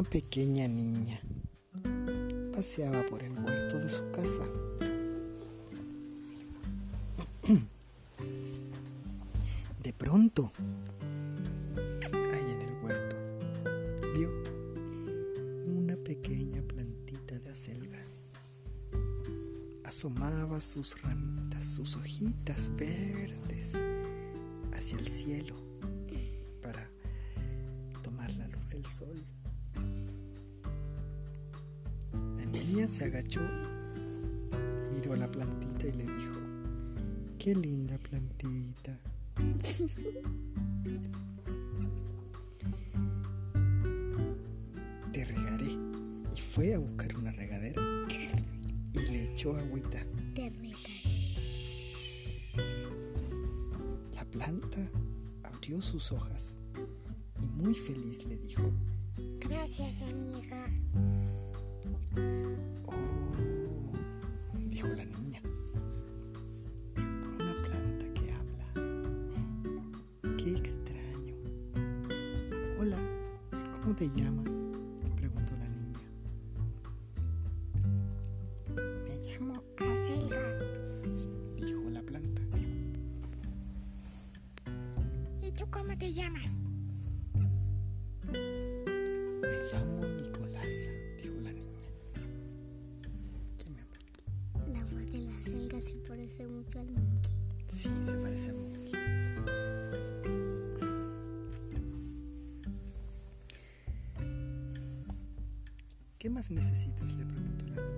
Una 0.00 0.08
pequeña 0.08 0.66
niña 0.66 1.20
paseaba 2.54 3.04
por 3.04 3.22
el 3.22 3.38
huerto 3.38 3.78
de 3.78 3.90
su 3.90 4.10
casa. 4.12 4.42
De 9.82 9.92
pronto, 9.92 10.52
ahí 12.14 12.50
en 12.50 12.62
el 12.62 12.82
huerto, 12.82 13.16
vio 14.14 14.30
una 15.66 15.96
pequeña 15.96 16.62
plantita 16.62 17.38
de 17.38 17.50
acelga. 17.50 18.02
Asomaba 19.84 20.62
sus 20.62 20.98
ramitas, 21.02 21.62
sus 21.62 21.96
hojitas 21.96 22.74
verdes 22.74 23.76
hacia 24.72 24.98
el 24.98 25.06
cielo 25.06 25.56
para 26.62 26.90
tomar 28.02 28.32
la 28.36 28.48
luz 28.48 28.66
del 28.70 28.86
sol. 28.86 29.26
Niña 32.70 32.86
se 32.86 33.06
agachó, 33.06 33.40
miró 34.94 35.16
la 35.16 35.28
plantita 35.28 35.88
y 35.88 35.92
le 35.92 36.04
dijo, 36.04 36.38
qué 37.36 37.52
linda 37.52 37.98
plantita. 37.98 38.96
Te 45.12 45.24
regaré. 45.24 45.76
Y 46.36 46.40
fue 46.40 46.74
a 46.74 46.78
buscar 46.78 47.16
una 47.16 47.32
regadera 47.32 47.82
y 48.94 49.00
le 49.10 49.24
echó 49.24 49.56
agüita. 49.56 50.06
Te 50.36 50.50
regaré. 50.50 50.76
La 54.14 54.24
planta 54.26 54.88
abrió 55.42 55.82
sus 55.82 56.12
hojas 56.12 56.60
y 57.36 57.48
muy 57.48 57.74
feliz 57.74 58.24
le 58.26 58.36
dijo, 58.36 58.70
Gracias, 59.40 60.02
amiga. 60.02 60.68
Oh, 62.90 63.92
dijo 64.68 64.88
la 64.88 65.04
niña, 65.04 65.40
una 66.96 67.54
planta 67.62 68.06
que 68.14 68.32
habla. 68.32 68.72
Qué 70.36 70.54
extraño. 70.54 71.34
Hola, 72.78 72.98
¿cómo 73.82 73.94
te 73.94 74.08
llamas? 74.10 74.64
¿Qué 106.20 106.28
más 106.28 106.50
necesitas? 106.50 107.14
Le 107.14 107.24
preguntó 107.24 107.64
la 107.68 107.89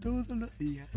Todos 0.00 0.30
los 0.30 0.58
días. 0.58 0.88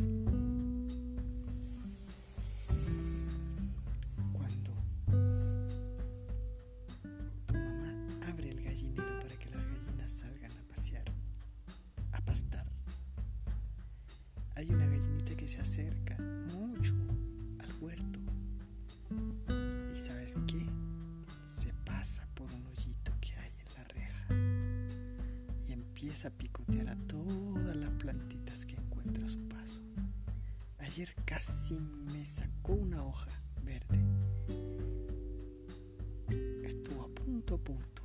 Punto. 37.57 38.01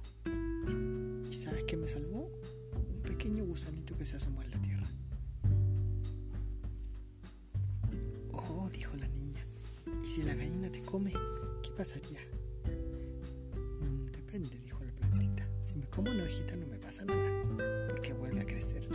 ¿Y 1.31 1.35
sabes 1.35 1.65
qué 1.65 1.77
me 1.77 1.87
salvó? 1.89 2.31
Un 2.75 3.03
pequeño 3.03 3.45
gusanito 3.45 3.97
que 3.97 4.05
se 4.07 4.17
asomó 4.17 4.43
en 4.43 4.51
la 4.51 4.61
tierra. 4.61 4.87
Oh, 8.33 8.69
dijo 8.71 8.97
la 8.97 9.09
niña. 9.09 9.45
¿Y 10.03 10.07
si 10.07 10.23
la 10.23 10.35
gallina 10.35 10.71
te 10.71 10.83
come? 10.83 11.13
¿Qué 11.63 11.71
pasaría? 11.77 12.21
"Mm, 13.81 14.07
depende, 14.07 14.59
dijo 14.61 14.83
la 14.85 14.93
plantita. 14.93 15.47
Si 15.65 15.75
me 15.75 15.87
como 15.87 16.11
una 16.11 16.25
hojita 16.25 16.57
no 16.57 16.67
me 16.67 16.79
pasa 16.79 17.05
nada, 17.05 17.87
porque 17.89 18.13
vuelve 18.13 18.41
a 18.41 18.47
crecer. 18.47 18.87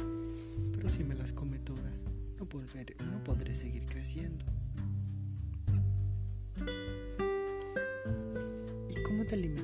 Pero 0.75 0.89
si 0.89 1.03
me 1.03 1.15
las 1.15 1.31
come 1.33 1.59
todas, 1.59 2.03
no, 2.39 2.45
volveré- 2.47 2.95
no 3.11 3.23
podré 3.23 3.55
seguir 3.55 3.85
creciendo. 3.85 4.45
¿Y 8.89 9.03
cómo 9.03 9.25
te 9.25 9.35
alimentas 9.35 9.62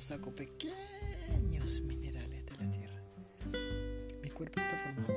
saco 0.00 0.34
pequeños 0.34 1.80
minerales 1.82 2.44
de 2.44 2.56
la 2.58 2.70
tierra. 2.70 3.02
Mi 4.22 4.30
cuerpo 4.30 4.60
está 4.60 4.76
formado 4.78 5.15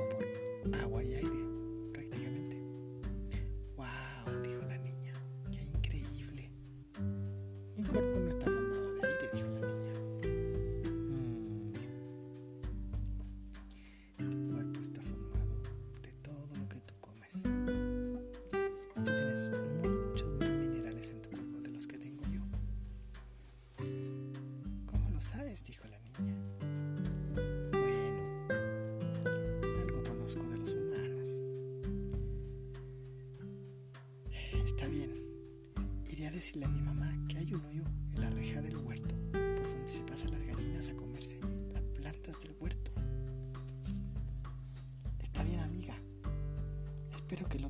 decirle 36.40 36.64
a 36.64 36.68
mi 36.68 36.80
mamá 36.80 37.12
que 37.28 37.36
hay 37.36 37.52
un 37.52 37.62
hoyo 37.66 37.84
en 38.14 38.20
la 38.22 38.30
reja 38.30 38.62
del 38.62 38.78
huerto 38.78 39.14
por 39.30 39.68
donde 39.68 39.86
se 39.86 40.00
pasan 40.00 40.30
las 40.30 40.42
gallinas 40.42 40.88
a 40.88 40.94
comerse 40.94 41.38
las 41.70 41.82
plantas 41.82 42.40
del 42.40 42.56
huerto. 42.58 42.90
Está 45.18 45.44
bien, 45.44 45.60
amiga. 45.60 45.94
Espero 47.14 47.46
que 47.46 47.58
lo 47.58 47.69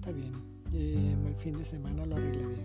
está 0.00 0.12
bien, 0.12 0.32
eh, 0.72 1.14
el 1.26 1.34
fin 1.34 1.58
de 1.58 1.64
semana 1.64 2.06
lo 2.06 2.16
arreglaré. 2.16 2.56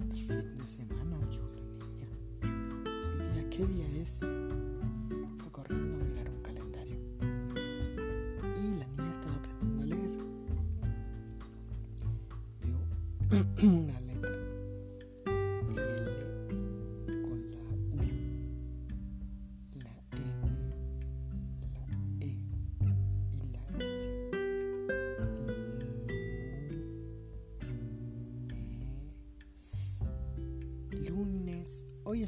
El 0.00 0.16
fin 0.16 0.56
de 0.56 0.66
semana, 0.66 1.16
dijo 1.30 1.46
la 1.54 1.62
niña. 1.62 2.08
Hoy 3.12 3.32
día, 3.32 3.50
¿qué 3.50 3.64
día 3.64 4.02
es? 4.02 4.22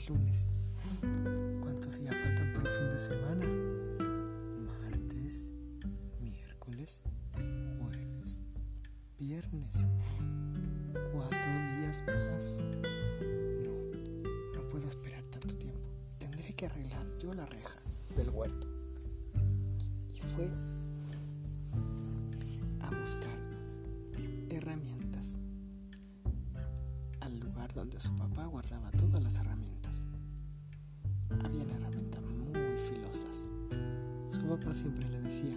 Es 0.08 0.14
lunes. 0.14 0.48
¿Cuántos 1.60 1.98
días 1.98 2.14
faltan 2.14 2.52
para 2.54 2.70
el 2.70 2.78
fin 2.78 2.88
de 2.90 2.98
semana? 2.98 3.46
Martes, 4.66 5.52
miércoles, 6.20 7.00
jueves, 7.78 8.40
viernes. 9.18 9.76
Cuatro 11.12 11.38
días 11.76 12.02
más. 12.06 12.58
No, 13.64 14.60
no 14.60 14.68
puedo 14.68 14.88
esperar 14.88 15.22
tanto 15.24 15.54
tiempo. 15.56 15.80
Tendré 16.18 16.54
que 16.54 16.66
arreglar 16.66 17.06
yo 17.18 17.34
la 17.34 17.46
reja 17.46 17.78
del 18.16 18.30
huerto. 18.30 18.66
Y 20.14 20.20
fue 20.20 20.48
a 22.80 22.90
buscar 23.00 23.38
herramientas 24.50 25.36
al 27.20 27.38
lugar 27.40 27.72
donde 27.74 28.00
su 28.00 28.14
papá 28.16 28.46
guardaba 28.46 28.90
todas 28.92 29.22
las 29.22 29.36
herramientas. 29.38 29.87
Habían 31.44 31.70
herramientas 31.70 32.22
muy 32.22 32.78
filosas. 32.78 33.48
Su 34.30 34.46
papá 34.48 34.74
siempre 34.74 35.08
le 35.08 35.20
decía, 35.20 35.56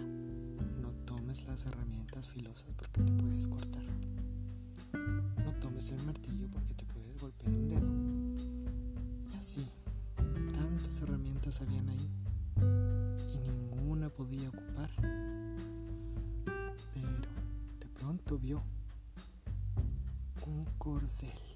no 0.80 0.90
tomes 1.04 1.44
las 1.46 1.66
herramientas 1.66 2.28
filosas 2.28 2.66
porque 2.76 3.00
te 3.00 3.12
puedes 3.12 3.48
cortar. 3.48 3.82
No 5.44 5.52
tomes 5.60 5.92
el 5.92 6.02
martillo 6.04 6.48
porque 6.50 6.74
te 6.74 6.84
puedes 6.84 7.20
golpear 7.20 7.52
un 7.52 7.68
dedo. 7.68 9.32
Y 9.32 9.36
así, 9.36 9.66
tantas 10.52 11.00
herramientas 11.02 11.60
habían 11.60 11.88
ahí 11.88 12.08
y 13.34 13.38
ninguna 13.38 14.08
podía 14.08 14.48
ocupar. 14.48 14.90
Pero 16.94 17.28
de 17.80 17.88
pronto 17.98 18.38
vio 18.38 18.62
un 20.46 20.64
cordel. 20.78 21.51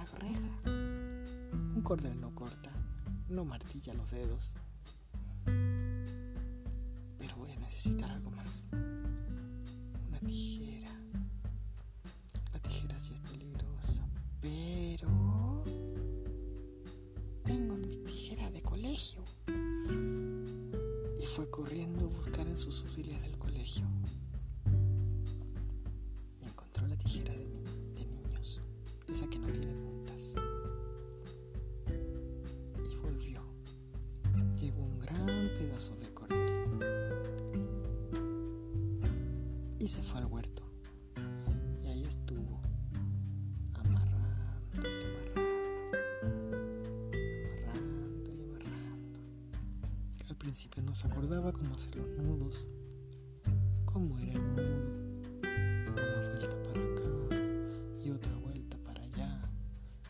La 0.00 0.18
reja. 0.18 0.48
Un 1.74 1.82
cordel 1.82 2.18
no 2.20 2.34
corta, 2.34 2.70
no 3.28 3.44
martilla 3.44 3.92
los 3.94 4.10
dedos. 4.10 4.54
Pero 5.44 7.36
voy 7.36 7.50
a 7.50 7.56
necesitar 7.58 8.10
algo 8.10 8.30
más. 8.30 8.66
Una 10.08 10.18
tijera. 10.20 10.90
La 12.52 12.60
tijera 12.60 12.98
sí 12.98 13.12
es 13.12 13.20
peligrosa, 13.30 14.08
pero... 14.40 15.64
Tengo 17.44 17.76
mi 17.76 17.98
tijera 17.98 18.50
de 18.50 18.62
colegio. 18.62 19.22
Y 21.18 21.26
fue 21.26 21.50
corriendo 21.50 22.06
a 22.06 22.08
buscar 22.08 22.46
en 22.46 22.56
sus 22.56 22.84
útiles 22.84 23.20
del 23.20 23.36
colegio. 23.38 23.86
Huerto. 40.30 40.62
Y 41.82 41.88
ahí 41.88 42.04
estuvo, 42.04 42.60
amarrando 43.74 44.80
y 44.82 45.04
amarrando, 45.04 45.50
amarrando 47.68 48.30
y 48.30 48.40
amarrando. 48.40 49.20
Al 50.28 50.36
principio 50.36 50.82
no 50.82 50.94
se 50.94 51.08
acordaba 51.08 51.52
cómo 51.52 51.74
hacer 51.74 51.96
los 51.96 52.08
nudos, 52.10 52.66
cómo 53.84 54.18
era 54.20 54.32
el 54.32 54.56
nudo. 54.56 55.00
Una 55.92 56.28
vuelta 56.28 56.62
para 56.62 56.80
acá 56.84 57.34
y 58.00 58.10
otra 58.10 58.36
vuelta 58.36 58.78
para 58.78 59.02
allá. 59.02 59.50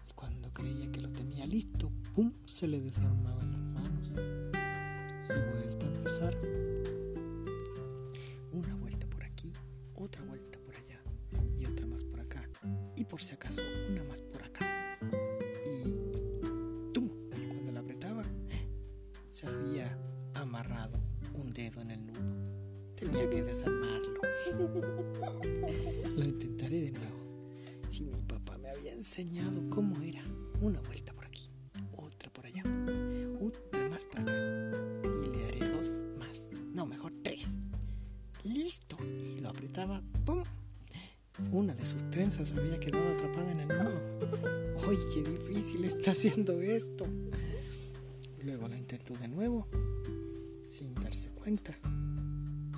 Y 0.08 0.12
cuando 0.12 0.52
creía 0.52 0.92
que 0.92 1.00
lo 1.00 1.08
tenía 1.08 1.46
listo, 1.46 1.90
¡pum! 2.14 2.32
se 2.44 2.68
le 2.68 2.80
desarmaban 2.80 3.52
las 3.52 3.62
manos. 3.62 4.12
Y 5.24 5.52
vuelta 5.52 5.86
a 5.86 5.88
empezar. 5.88 6.79
Se 19.40 19.46
había 19.46 19.96
amarrado 20.34 21.00
un 21.32 21.50
dedo 21.54 21.80
en 21.80 21.92
el 21.92 22.06
nudo. 22.06 22.94
Tenía 22.94 23.30
que 23.30 23.42
desarmarlo. 23.42 24.20
Lo 26.14 26.24
intentaré 26.24 26.82
de 26.82 26.90
nuevo. 26.90 27.16
Si 27.88 28.04
mi 28.04 28.20
papá 28.20 28.58
me 28.58 28.68
había 28.68 28.92
enseñado 28.92 29.62
cómo 29.70 29.98
era. 30.02 30.22
Una 30.60 30.82
vuelta 30.82 31.14
por 31.14 31.24
aquí, 31.24 31.48
otra 31.96 32.30
por 32.30 32.44
allá, 32.44 32.62
otra 33.40 33.88
más 33.88 34.04
por 34.04 34.20
acá. 34.20 34.32
Y 35.24 35.30
le 35.30 35.44
haré 35.46 35.70
dos 35.70 36.04
más. 36.18 36.50
No, 36.74 36.84
mejor 36.84 37.14
tres. 37.22 37.56
¡Listo! 38.44 38.98
Y 39.22 39.40
lo 39.40 39.48
apretaba. 39.48 40.02
¡Pum! 40.26 40.42
Una 41.50 41.74
de 41.74 41.86
sus 41.86 42.10
trenzas 42.10 42.52
había 42.52 42.78
quedado 42.78 43.14
atrapada 43.14 43.52
en 43.52 43.60
el 43.60 43.68
nudo. 43.68 44.86
¡Uy, 44.86 44.98
qué 45.14 45.22
difícil 45.22 45.84
está 45.84 46.10
haciendo 46.10 46.60
esto! 46.60 47.06
Luego 48.42 48.68
la 48.68 48.76
intentó 48.76 49.14
de 49.14 49.28
nuevo, 49.28 49.66
sin 50.64 50.94
darse 50.94 51.28
cuenta. 51.30 51.76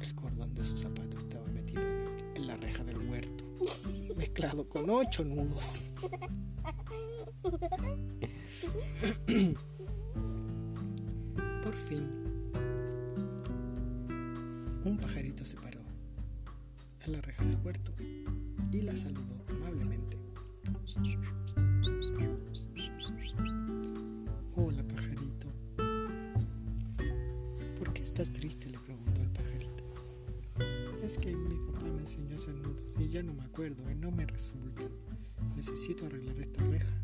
El 0.02 0.14
cordón 0.14 0.54
de 0.54 0.64
su 0.64 0.76
zapato 0.76 1.19
estaba 1.19 1.47
metido 1.49 1.83
en, 2.35 2.47
la 2.47 2.57
reja 2.57 2.83
del 2.83 2.99
huerto, 2.99 3.45
mezclado 4.16 4.69
con 4.69 4.90
ocho 4.90 5.25
nudos. 5.25 5.85
Por 11.62 11.75
fin, 11.88 12.09
un 14.85 14.99
pajarito 15.00 15.45
se 15.45 15.57
paró 15.57 15.81
en 17.04 17.12
la 17.12 17.21
reja 17.21 17.45
del 17.45 17.57
huerto 17.64 17.92
y 18.73 18.81
la 18.83 18.97
saludó 18.97 19.45
amablemente. 19.49 20.19
Estás 28.23 28.38
triste? 28.38 28.71
le 28.71 28.79
preguntó 28.79 29.21
el 29.21 29.31
pajarito. 29.31 29.83
Es 31.02 31.19
que 31.19 31.35
mi 31.35 31.57
papá 31.73 31.87
me 31.87 32.02
enseñó 32.02 32.37
a 32.37 32.38
hacer 32.38 32.55
nudos 32.55 32.95
y 32.99 33.09
ya 33.09 33.21
no 33.23 33.35
me 33.35 33.43
acuerdo 33.43 33.91
y 33.91 33.97
no 33.97 34.12
me 34.12 34.25
resultan. 34.25 34.91
Necesito 35.57 36.07
arreglar 36.07 36.38
esta 36.38 36.62
reja 36.62 36.95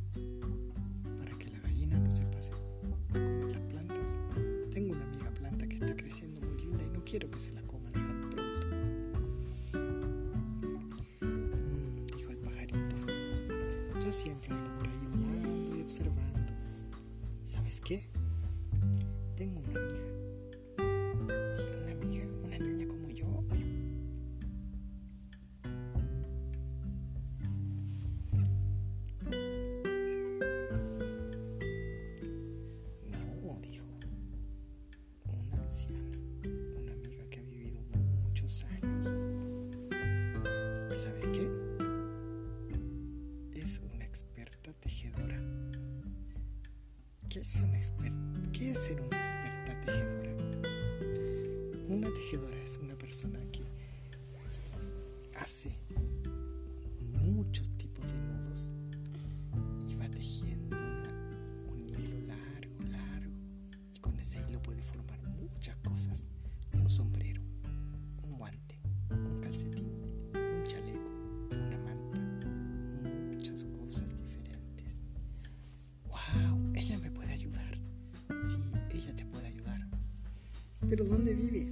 para 1.18 1.36
que 1.36 1.50
la 1.50 1.58
gallina 1.58 1.98
no 1.98 2.12
se 2.12 2.22
pase 2.26 2.52
a 2.52 2.56
comer 2.56 3.50
las 3.50 3.62
plantas. 3.62 4.18
Tengo 4.70 4.92
una 4.92 5.04
amiga 5.04 5.30
planta 5.30 5.66
que 5.66 5.74
está 5.74 5.96
creciendo 5.96 6.40
muy 6.40 6.56
linda 6.56 6.84
y 6.84 6.90
no 6.90 7.04
quiero 7.04 7.28
que 7.32 7.40
se 7.40 7.50
la 7.50 7.62
coman 7.62 7.92
tan 7.92 8.30
pronto. 8.30 8.42
Mm, 11.22 12.06
dijo 12.16 12.30
el 12.30 12.38
pajarito. 12.38 12.96
Yo 14.04 14.12
siempre 14.12 14.54
ando 14.54 14.70
por 14.78 14.86
ahí 14.86 15.06
volando 15.10 15.76
y 15.78 15.82
observando. 15.82 16.52
¿Sabes 17.44 17.80
qué? 17.80 18.08
¿Qué 47.28 47.40
es, 47.40 47.56
un 47.56 47.72
exper- 47.74 48.50
¿Qué 48.52 48.70
es 48.72 48.78
ser 48.78 49.00
una 49.00 49.16
experta 49.18 49.80
tejedora? 49.84 50.30
Una 51.88 52.08
tejedora 52.10 52.56
es 52.64 52.78
una 52.78 52.94
persona 52.96 53.38
que 53.52 53.62
hace 55.38 55.76
¿Pero 80.98 81.10
dónde 81.10 81.32
vive? 81.32 81.64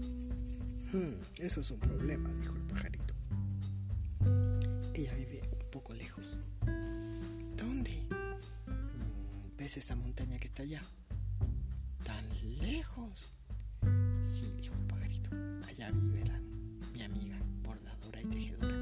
Hmm, 0.92 1.14
eso 1.40 1.60
es 1.60 1.72
un 1.72 1.80
problema, 1.80 2.30
dijo 2.40 2.54
el 2.54 2.62
pajarito. 2.62 3.12
Ella 4.94 5.14
vive 5.14 5.42
un 5.64 5.68
poco 5.72 5.92
lejos. 5.94 6.38
¿Dónde? 7.56 8.02
Mm, 8.68 9.56
¿Ves 9.58 9.78
esa 9.78 9.96
montaña 9.96 10.38
que 10.38 10.46
está 10.46 10.62
allá? 10.62 10.80
¿Tan 12.04 12.24
lejos? 12.60 13.32
Sí, 14.22 14.44
dijo 14.62 14.76
el 14.76 14.84
pajarito. 14.86 15.30
Allá 15.66 15.90
vive 15.90 16.24
la- 16.24 16.40
mi 16.92 17.02
amiga, 17.02 17.36
bordadora 17.64 18.22
y 18.22 18.26
tejedora. 18.26 18.76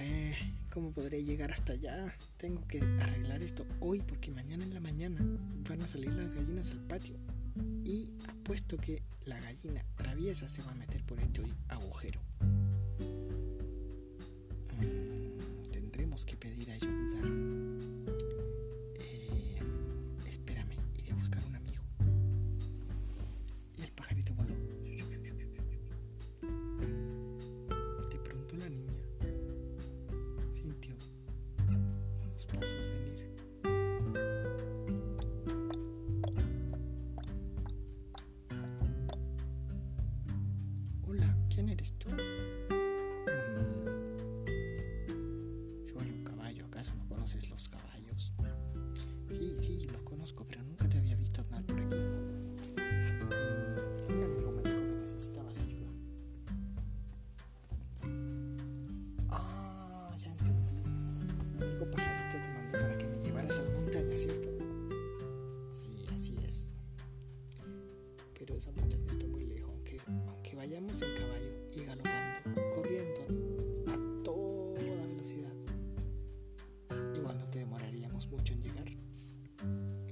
Eh, 0.00 0.36
¿Cómo 0.72 0.90
podré 0.92 1.22
llegar 1.22 1.52
hasta 1.52 1.74
allá? 1.74 2.16
Tengo 2.38 2.66
que 2.66 2.80
arreglar 2.80 3.42
esto 3.42 3.66
hoy 3.80 4.00
porque 4.00 4.30
mañana 4.30 4.64
en 4.64 4.72
la 4.72 4.80
mañana 4.80 5.20
van 5.68 5.82
a 5.82 5.86
salir 5.86 6.08
las 6.14 6.34
gallinas 6.34 6.70
al 6.70 6.78
patio. 6.80 7.14
Y 7.84 8.10
apuesto 8.28 8.76
que 8.76 9.02
la 9.24 9.40
gallina 9.40 9.84
traviesa 9.96 10.48
se 10.48 10.62
va 10.62 10.72
a 10.72 10.74
meter 10.74 11.02
por 11.04 11.18
este 11.20 11.42
agujero. 11.68 12.20
Mm, 14.80 15.70
tendremos 15.70 16.24
que 16.24 16.36
pedir 16.36 16.70
ayuda. 16.70 17.33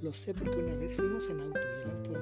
Lo 0.03 0.13
sé 0.13 0.35
porque 0.35 0.57
una 0.57 0.75
vez 0.75 0.97
fuimos 0.97 1.29
en 1.31 1.41
auto 1.41 1.61
y 1.61 1.85
el 1.85 1.97
auto 1.97 2.13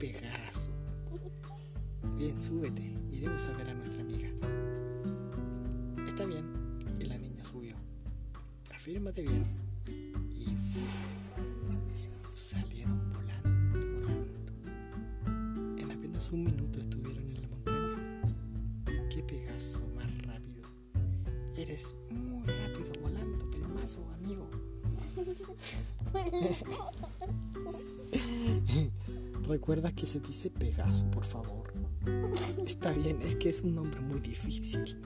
Pegaso. 0.00 0.70
Bien, 2.16 2.40
súbete. 2.40 2.90
Iremos 3.12 3.46
a 3.48 3.52
ver 3.52 3.68
a 3.68 3.74
nuestra 3.74 4.00
amiga. 4.00 4.30
Está 6.08 6.24
bien. 6.24 6.46
Y 6.98 7.04
la 7.04 7.18
niña 7.18 7.44
subió. 7.44 7.76
Afírmate 8.74 9.20
bien. 9.20 9.44
Y 10.34 10.56
salieron 12.32 13.12
volando, 13.12 13.78
volando. 14.00 14.52
En 15.82 15.90
apenas 15.90 16.32
un 16.32 16.44
minuto 16.44 16.80
estuvieron 16.80 17.22
en 17.28 17.42
la 17.42 17.48
montaña. 17.48 18.22
¡Qué 19.10 19.22
Pegaso 19.22 19.86
más 19.94 20.10
rápido! 20.22 20.70
Eres 21.58 21.94
muy 22.08 22.46
rápido 22.46 22.90
volando, 23.02 23.50
pelmazo, 23.50 24.10
amigo. 24.14 24.48
Recuerda 29.50 29.92
que 29.92 30.06
se 30.06 30.20
dice 30.20 30.48
Pegaso, 30.48 31.10
por 31.10 31.24
favor. 31.24 31.74
Está 32.64 32.92
bien, 32.92 33.20
es 33.20 33.34
que 33.34 33.48
es 33.48 33.62
un 33.62 33.74
nombre 33.74 34.00
muy 34.00 34.20
difícil. 34.20 34.96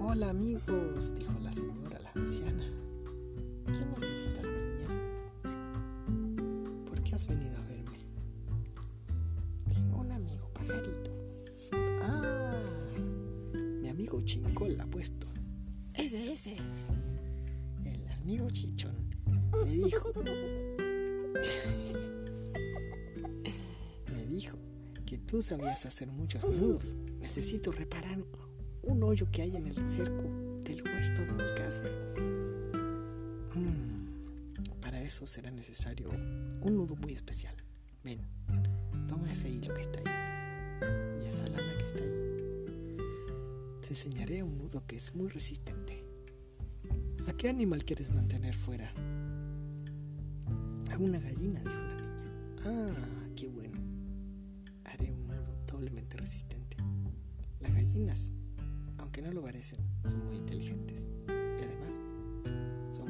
Hola 0.00 0.30
amigos, 0.30 1.12
dijo 1.14 1.38
la 1.42 1.52
señora, 1.52 1.98
la 2.00 2.10
anciana. 2.14 2.64
¿Qué 3.66 3.84
necesitas, 3.84 4.46
niña? 4.46 4.88
¿Por 6.86 7.02
qué 7.02 7.14
has 7.16 7.26
venido 7.26 7.54
a 7.58 7.62
verme? 7.66 7.98
Tengo 9.74 10.00
un 10.00 10.10
amigo 10.10 10.48
pajarito. 10.54 11.10
Ah, 12.00 12.58
mi 13.82 13.90
amigo 13.90 14.22
Chincol 14.22 14.80
ha 14.80 14.86
puesto. 14.86 15.26
Ese, 15.92 16.32
ese. 16.32 16.56
El 17.84 18.08
amigo 18.08 18.50
Chichón 18.50 19.11
tú 25.32 25.40
sabías 25.40 25.86
hacer 25.86 26.08
muchos 26.08 26.44
nudos. 26.44 26.94
Necesito 27.18 27.72
reparar 27.72 28.18
un 28.82 29.02
hoyo 29.02 29.26
que 29.32 29.40
hay 29.40 29.56
en 29.56 29.66
el 29.66 29.76
cerco 29.88 30.24
del 30.62 30.82
huerto 30.82 31.22
de 31.22 31.32
mi 31.32 31.54
casa. 31.56 31.84
Mm, 33.54 34.78
para 34.82 35.00
eso 35.00 35.26
será 35.26 35.50
necesario 35.50 36.10
un 36.60 36.76
nudo 36.76 36.96
muy 36.96 37.14
especial. 37.14 37.54
Ven, 38.04 38.20
toma 39.08 39.32
ese 39.32 39.48
hilo 39.48 39.72
que 39.72 39.80
está 39.80 40.00
ahí 40.00 41.22
y 41.22 41.26
esa 41.26 41.44
lana 41.44 41.78
que 41.78 41.86
está 41.86 41.98
ahí. 42.00 42.96
Te 43.80 43.88
enseñaré 43.88 44.42
un 44.42 44.58
nudo 44.58 44.86
que 44.86 44.96
es 44.96 45.14
muy 45.14 45.30
resistente. 45.30 46.04
¿A 47.26 47.32
qué 47.32 47.48
animal 47.48 47.86
quieres 47.86 48.10
mantener 48.10 48.54
fuera? 48.54 48.92
A 50.90 50.98
una 50.98 51.18
gallina, 51.18 51.60
dijo 51.60 51.72
la 51.72 51.96
niña. 51.96 52.62
Ah, 52.66 53.21
son 59.62 60.24
muy 60.26 60.36
inteligentes. 60.36 61.08
Y 61.28 61.62
además, 61.62 61.94
son 62.94 63.08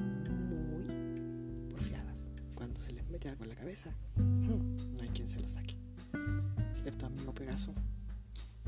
muy 0.49 1.71
porfiadas. 1.71 2.25
Cuando 2.55 2.81
se 2.81 2.93
les 2.93 3.09
mete 3.09 3.29
algo 3.29 3.45
en 3.45 3.51
la 3.51 3.57
cabeza, 3.57 3.91
no 4.17 5.03
hay 5.03 5.09
quien 5.09 5.29
se 5.29 5.41
lo 5.41 5.49
saque. 5.49 5.77
¿Cierto, 6.75 7.07
amigo 7.07 7.33
Pegaso? 7.33 7.73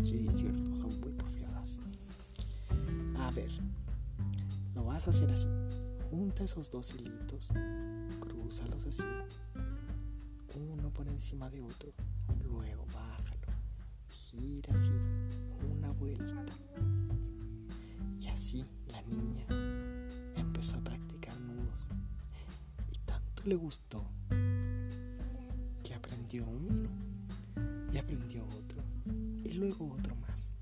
Sí, 0.02 0.26
cierto, 0.30 0.76
son 0.76 1.00
muy 1.00 1.12
porfiadas. 1.12 1.78
A 3.18 3.30
ver, 3.30 3.50
lo 4.74 4.84
vas 4.84 5.06
a 5.06 5.10
hacer 5.10 5.30
así. 5.30 5.48
Junta 6.10 6.44
esos 6.44 6.70
dos 6.70 6.94
hilitos, 6.94 7.50
crúzalos 8.20 8.86
así, 8.86 9.02
uno 10.54 10.90
por 10.90 11.08
encima 11.08 11.50
de 11.50 11.60
otro, 11.60 11.92
luego 12.44 12.86
bájalo, 12.86 13.48
gira 14.08 14.72
así, 14.74 14.92
una 15.72 15.90
vuelta. 15.90 16.44
Así 18.44 18.62
la 18.88 19.00
niña 19.00 19.46
empezó 20.36 20.76
a 20.76 20.80
practicar 20.84 21.34
nudos. 21.40 21.86
Y 22.92 22.98
tanto 23.06 23.42
le 23.46 23.54
gustó 23.54 24.04
que 25.82 25.94
aprendió 25.94 26.44
uno 26.46 26.90
y 27.90 27.96
aprendió 27.96 28.44
otro 28.44 28.82
y 29.42 29.54
luego 29.54 29.90
otro 29.94 30.14
más 30.16 30.52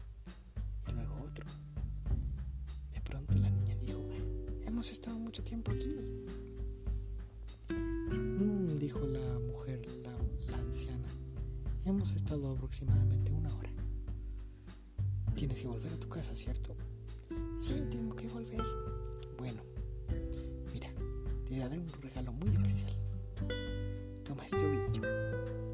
y 0.88 0.92
luego 0.92 1.12
otro. 1.24 1.44
De 2.94 3.00
pronto 3.00 3.36
la 3.38 3.50
niña 3.50 3.74
dijo, 3.74 4.00
hemos 4.64 4.92
estado 4.92 5.18
mucho 5.18 5.42
tiempo 5.42 5.72
aquí. 5.72 5.96
"Mm", 7.68 8.76
dijo 8.78 9.00
la 9.00 9.40
mujer, 9.40 9.84
la, 10.04 10.16
la 10.52 10.58
anciana, 10.58 11.08
hemos 11.84 12.12
estado 12.12 12.52
aproximadamente 12.52 13.32
una 13.32 13.52
hora. 13.56 13.70
Tienes 15.34 15.60
que 15.60 15.66
volver 15.66 15.92
a 15.92 15.98
tu 15.98 16.08
casa, 16.08 16.32
¿cierto? 16.36 16.76
Sí, 17.62 17.75
tengo 17.92 18.16
que 18.16 18.26
volver. 18.26 18.61
Bueno, 19.38 19.62
mira, 20.75 20.90
te 21.47 21.59
daré 21.59 21.78
un 21.78 21.88
regalo 22.02 22.33
muy 22.33 22.49
especial. 22.49 22.90
Toma 24.25 24.45
este 24.45 24.57
ovillo. 24.66 25.02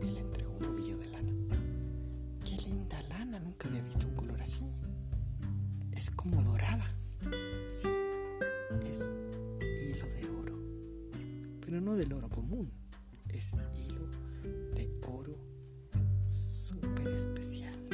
Y 0.03 0.11
le 0.11 0.21
entregó 0.21 0.53
un 0.59 0.67
ovillo 0.67 0.99
de 0.99 1.07
lana. 1.07 1.33
Qué 2.45 2.59
linda 2.69 3.01
lana, 3.09 3.41
nunca 3.41 3.69
había 3.69 3.81
visto 3.81 4.07
un 4.07 4.17
color 4.17 4.39
así. 4.43 4.71
Es 5.93 6.11
como 6.11 6.43
dorada. 6.43 6.95
Sí, 7.73 7.89
es 8.83 9.11
hilo 9.63 10.07
de 10.09 10.29
oro. 10.29 10.59
Pero 11.65 11.81
no 11.81 11.97
del 11.97 12.13
oro 12.13 12.29
común, 12.29 12.71
es 13.31 13.53
hilo 13.55 14.07
de 14.75 14.91
oro 15.07 15.37
súper 16.27 17.09
especial. 17.09 17.88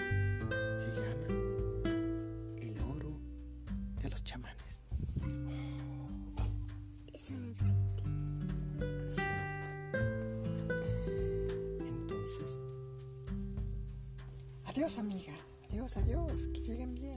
Adiós, 14.84 14.98
amiga. 14.98 15.32
Adiós, 15.70 15.96
adiós. 15.96 16.48
Que 16.48 16.60
lleguen 16.60 16.94
bien. 16.94 17.16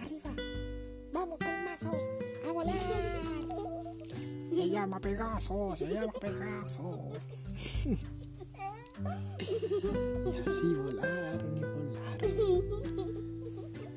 Arriba. 0.00 0.34
Vamos, 1.14 1.38
Pelmazo. 1.38 1.90
A 2.46 2.52
volar. 2.52 2.78
se 4.50 4.68
llama 4.68 5.00
Pegaso, 5.00 5.74
se 5.76 5.86
llama 5.86 6.12
Pegaso. 6.12 7.08
y 10.26 10.38
así 10.46 10.74
volaron 10.74 11.56
y 11.56 11.60
volaron. 11.64 12.68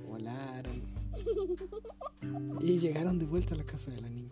Volaron. 0.08 0.82
Y 2.62 2.80
llegaron 2.80 3.20
de 3.20 3.26
vuelta 3.26 3.54
a 3.54 3.58
la 3.58 3.66
casa 3.66 3.92
de 3.92 4.00
la 4.00 4.08
niña. 4.08 4.32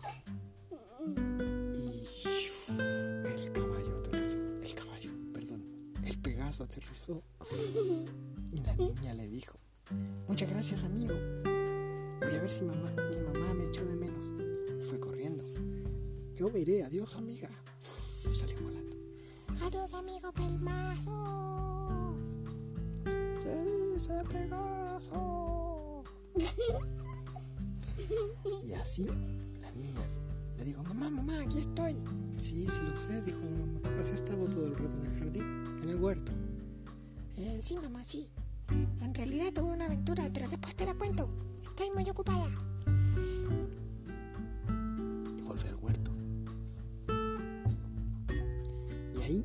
Aterrizó. 6.72 7.22
Y 8.50 8.60
la 8.62 8.74
niña 8.76 9.12
le 9.14 9.28
dijo, 9.28 9.58
muchas 10.26 10.48
gracias 10.48 10.84
amigo. 10.84 11.14
Voy 11.44 12.34
a 12.34 12.40
ver 12.40 12.48
si 12.48 12.64
mamá, 12.64 12.90
mi 13.10 13.18
mamá 13.20 13.52
me 13.54 13.66
echó 13.66 13.84
de 13.84 13.94
menos. 13.94 14.32
Y 14.80 14.84
fue 14.84 14.98
corriendo. 14.98 15.44
Yo 16.34 16.50
veré, 16.50 16.82
adiós 16.84 17.16
amiga. 17.16 17.50
Uf, 18.26 18.36
salió 18.36 18.56
volando. 18.62 18.96
Adiós, 19.60 19.92
amigo 19.92 20.32
Pelmazo. 20.32 22.16
¡Sí, 23.04 24.00
se 24.00 24.24
Pegaso! 24.24 26.04
y 28.64 28.72
así 28.72 29.06
la 29.60 29.70
niña 29.72 30.00
le 30.56 30.64
dijo, 30.64 30.82
mamá, 30.84 31.10
mamá, 31.10 31.40
aquí 31.42 31.58
estoy. 31.58 31.96
Sí, 32.38 32.66
sí 32.68 32.80
lo 32.82 32.96
sé, 32.96 33.20
dijo 33.22 33.40
la 33.40 33.66
mamá. 33.66 34.00
¿Has 34.00 34.10
estado 34.10 34.46
todo 34.46 34.66
el 34.66 34.76
rato 34.76 34.94
en 34.94 35.06
el 35.06 35.18
jardín? 35.18 35.42
En 35.82 35.88
el 35.90 35.96
huerto. 35.96 36.32
Eh, 37.36 37.60
sí, 37.62 37.76
mamá, 37.76 38.04
sí. 38.04 38.28
En 39.00 39.14
realidad 39.14 39.52
tuve 39.54 39.72
una 39.72 39.86
aventura, 39.86 40.28
pero 40.32 40.48
después 40.48 40.74
te 40.74 40.84
la 40.84 40.94
cuento. 40.94 41.28
Estoy 41.64 41.90
muy 41.94 42.08
ocupada. 42.08 42.48
y 45.38 45.42
volvió 45.42 45.68
al 45.70 45.76
huerto. 45.76 46.10
Y 49.16 49.22
ahí 49.22 49.44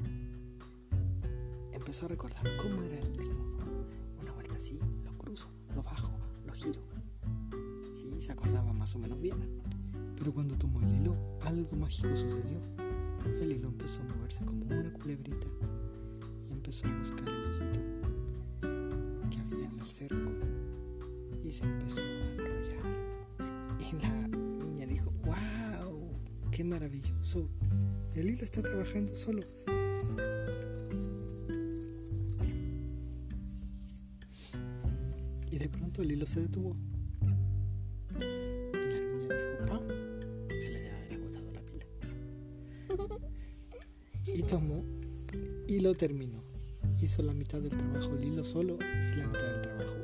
empezó 1.72 2.06
a 2.06 2.10
recordar 2.10 2.44
cómo 2.58 2.84
era 2.84 3.00
el, 3.00 3.16
nudo. 3.16 3.96
Una 4.22 4.34
vuelta 4.34 4.56
así, 4.56 4.80
lo 5.06 5.18
cruzo, 5.18 5.50
lo 5.74 5.82
bajo, 5.82 6.12
lo 6.46 6.54
giro. 6.54 6.82
Sí, 7.94 8.22
se 8.22 8.34
acordaba 8.34 8.74
más 8.74 8.94
o 8.96 9.00
menos 9.00 9.22
bien. 9.22 9.62
Pero 10.18 10.34
cuando 10.34 10.58
tomó 10.58 10.82
el 10.82 11.02
hilo, 11.02 11.16
algo 11.42 11.78
mágico 11.78 12.10
sucedió. 12.10 12.60
El 13.42 13.52
hilo 13.54 13.70
empezó 13.70 14.02
a 14.02 14.06
moverse 14.16 14.44
como 14.44 14.66
una 14.66 14.92
culebrita 14.92 15.48
y 16.50 16.54
empezó 16.54 16.88
a 16.88 16.98
buscar 16.98 17.28
el 17.28 17.36
hoyito 17.36 17.80
que 19.30 19.40
había 19.40 19.68
en 19.68 19.80
el 19.80 19.86
cerco 19.86 20.32
y 21.44 21.52
se 21.52 21.66
empezó 21.66 22.02
a 22.02 22.32
enrollar. 22.32 22.86
Y 23.80 24.02
la 24.02 24.28
niña 24.28 24.86
dijo, 24.86 25.12
wow, 25.26 26.20
qué 26.52 26.64
maravilloso. 26.64 27.50
El 28.14 28.30
hilo 28.30 28.44
está 28.44 28.62
trabajando 28.62 29.16
solo. 29.16 29.44
Y 35.50 35.58
de 35.58 35.70
pronto 35.70 36.02
el 36.02 36.12
hilo 36.12 36.26
se 36.26 36.42
detuvo. 36.42 36.76
Terminó. 45.96 46.42
Hizo 47.00 47.22
la 47.22 47.34
mitad 47.34 47.60
del 47.60 47.72
trabajo 47.72 48.14
el 48.16 48.24
hilo 48.24 48.44
solo 48.44 48.76
y 48.76 49.18
la 49.18 49.28
mitad 49.28 49.52
del 49.52 49.62
trabajo, 49.62 49.96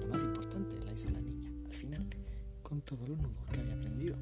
lo 0.00 0.06
más 0.08 0.22
importante, 0.22 0.76
la 0.84 0.92
hizo 0.92 1.08
la 1.10 1.20
niña 1.20 1.50
al 1.66 1.74
final, 1.74 2.06
con 2.62 2.80
todos 2.82 3.08
los 3.08 3.18
nudos 3.18 3.46
que 3.52 3.60
había 3.60 3.74
aprendido. 3.74 4.16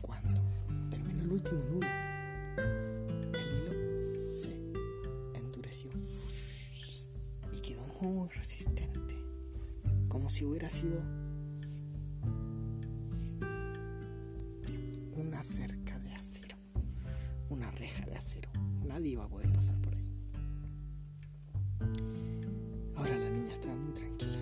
Cuando 0.00 0.40
terminó 0.90 1.22
el 1.22 1.32
último 1.32 1.64
nudo, 1.64 1.86
el 3.34 3.40
hilo 3.40 4.32
se 4.32 4.52
endureció 5.34 5.90
y 7.52 7.60
quedó 7.60 7.86
muy 8.00 8.28
resistente, 8.28 9.16
como 10.08 10.30
si 10.30 10.44
hubiera 10.44 10.70
sido 10.70 11.02
una 15.16 15.42
cerca 15.42 15.87
acero. 18.18 18.50
Nadie 18.86 19.12
iba 19.12 19.24
a 19.24 19.28
poder 19.28 19.52
pasar 19.52 19.80
por 19.80 19.94
ahí. 19.94 20.12
Ahora 22.96 23.16
la 23.16 23.30
niña 23.30 23.52
estaba 23.52 23.76
muy 23.76 23.92
tranquila, 23.92 24.38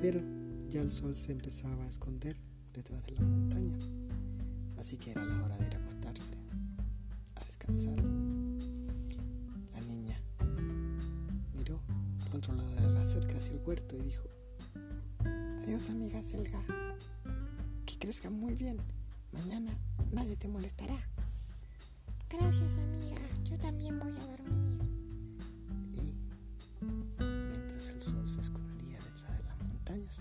pero 0.00 0.20
ya 0.68 0.82
el 0.82 0.90
sol 0.90 1.14
se 1.14 1.32
empezaba 1.32 1.84
a 1.84 1.86
esconder 1.86 2.36
detrás 2.72 3.02
de 3.04 3.12
las 3.12 3.22
montañas, 3.22 3.88
así 4.76 4.96
que 4.96 5.12
era 5.12 5.24
la 5.24 5.44
hora 5.44 5.56
de 5.56 5.66
ir 5.66 5.74
a 5.76 5.78
acostarse, 5.78 6.32
a 7.36 7.44
descansar. 7.44 7.96
La 9.72 9.80
niña 9.80 10.20
miró 11.56 11.80
al 12.26 12.36
otro 12.36 12.54
lado 12.54 12.74
de 12.74 12.90
la 12.90 13.04
cerca 13.04 13.36
hacia 13.36 13.54
el 13.54 13.60
huerto 13.64 13.96
y 13.96 14.02
dijo, 14.02 14.24
Adiós, 15.62 15.88
amiga 15.88 16.20
Selga. 16.20 16.60
Que 17.86 17.98
crezca 17.98 18.28
muy 18.28 18.54
bien. 18.54 18.78
Mañana 19.32 19.72
nadie 20.12 20.36
te 20.36 20.48
molestará. 20.48 21.08
Gracias, 22.38 22.72
amiga. 22.74 23.16
Yo 23.44 23.56
también 23.58 23.98
voy 23.98 24.12
a 24.12 24.26
dormir. 24.26 24.80
Y 25.92 26.16
mientras 27.20 27.88
el 27.88 28.02
sol 28.02 28.28
se 28.28 28.40
escondía 28.40 28.98
detrás 28.98 29.38
de 29.38 29.44
las 29.44 29.58
montañas, 29.58 30.20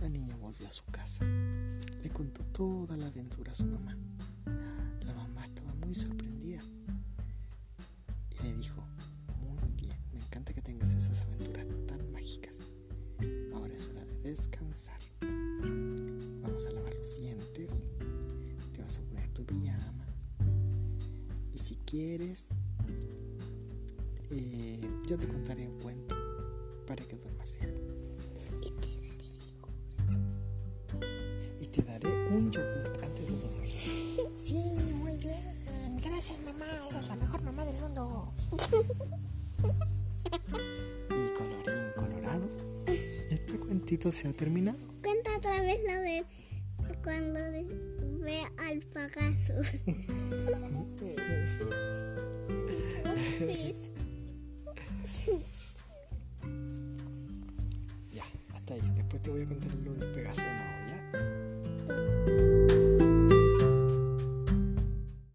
la 0.00 0.08
niña 0.08 0.36
volvió 0.36 0.66
a 0.66 0.72
su 0.72 0.84
casa. 0.86 1.24
Le 1.24 2.10
contó 2.10 2.42
toda 2.46 2.96
la 2.96 3.06
aventura 3.06 3.52
a 3.52 3.54
su 3.54 3.66
mamá. 3.66 3.96
Para 26.86 27.04
que 27.04 27.16
duermas 27.16 27.52
bien. 27.52 27.74
Y 31.60 31.66
te 31.66 31.82
daré 31.82 32.08
un 32.28 32.50
yogur 32.50 32.98
antes 33.02 33.26
de 33.26 33.40
dormir. 33.40 33.72
Sí, 34.36 34.58
muy 34.94 35.16
bien. 35.16 35.40
Gracias, 36.02 36.38
mamá. 36.44 36.66
Eres 36.90 37.08
la 37.08 37.16
mejor 37.16 37.42
mamá 37.42 37.64
del 37.64 37.76
mundo. 37.80 38.32
Y 41.10 41.28
colorín 41.38 41.92
colorado, 41.96 42.46
cuentito 43.60 44.12
se 44.12 44.28
ha 44.28 44.32
terminado. 44.32 44.78
Cuenta 45.02 45.36
otra 45.38 45.60
vez 45.60 45.80
lo 45.82 46.00
de 46.00 46.24
cuando 47.02 47.40
ve 48.20 48.42
al 48.58 48.80
Pegaso. 48.80 49.54
te 59.24 59.30
voy 59.30 59.40
a 59.40 59.46
contar 59.46 59.72
Pegaso 59.72 59.94
de 59.94 60.06